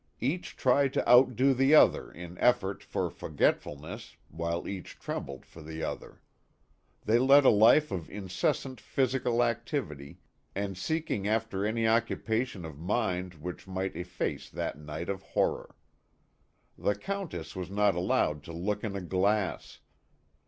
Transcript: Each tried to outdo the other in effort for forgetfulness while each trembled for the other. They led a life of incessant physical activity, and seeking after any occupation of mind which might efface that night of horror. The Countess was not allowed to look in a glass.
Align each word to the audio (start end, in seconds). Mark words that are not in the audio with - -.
Each 0.19 0.55
tried 0.57 0.93
to 0.93 1.07
outdo 1.07 1.53
the 1.53 1.75
other 1.75 2.11
in 2.11 2.35
effort 2.39 2.81
for 2.83 3.11
forgetfulness 3.11 4.15
while 4.29 4.67
each 4.67 4.97
trembled 4.97 5.45
for 5.45 5.61
the 5.61 5.83
other. 5.83 6.23
They 7.05 7.19
led 7.19 7.45
a 7.45 7.51
life 7.51 7.91
of 7.91 8.09
incessant 8.09 8.81
physical 8.81 9.43
activity, 9.43 10.17
and 10.55 10.75
seeking 10.75 11.27
after 11.27 11.63
any 11.63 11.87
occupation 11.87 12.65
of 12.65 12.79
mind 12.79 13.35
which 13.35 13.67
might 13.67 13.95
efface 13.95 14.49
that 14.49 14.75
night 14.75 15.07
of 15.07 15.21
horror. 15.21 15.75
The 16.79 16.95
Countess 16.95 17.55
was 17.55 17.69
not 17.69 17.93
allowed 17.93 18.41
to 18.45 18.53
look 18.53 18.83
in 18.83 18.95
a 18.95 19.01
glass. 19.01 19.81